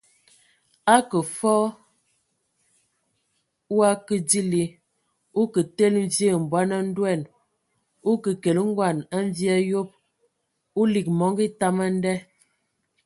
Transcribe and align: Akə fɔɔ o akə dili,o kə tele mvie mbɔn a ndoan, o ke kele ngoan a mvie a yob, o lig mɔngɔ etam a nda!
Akə 0.95 1.19
fɔɔ 1.37 1.65
o 3.73 3.75
akə 3.91 4.15
dili,o 4.29 5.41
kə 5.53 5.61
tele 5.77 5.99
mvie 6.07 6.33
mbɔn 6.43 6.69
a 6.77 6.79
ndoan, 6.89 7.21
o 8.09 8.11
ke 8.23 8.31
kele 8.43 8.61
ngoan 8.71 8.97
a 9.15 9.17
mvie 9.27 9.51
a 9.57 9.59
yob, 9.71 9.89
o 10.79 10.81
lig 10.93 11.07
mɔngɔ 11.19 11.41
etam 11.49 11.77
a 11.85 11.87
nda! 11.95 12.13